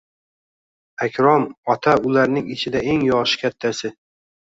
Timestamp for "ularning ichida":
2.09-2.85